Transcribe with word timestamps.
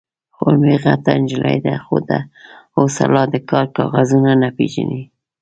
_خور 0.35 0.55
مې 0.61 0.73
غټه 0.83 1.11
نجلۍ 1.21 1.57
ده، 1.65 1.75
خو 1.85 1.95
تر 2.09 2.21
اوسه 2.77 3.03
لا 3.13 3.23
د 3.33 3.35
کار 3.49 3.65
کاغذونه 3.77 4.31
نه 4.41 4.49
پېژني. 4.57 5.01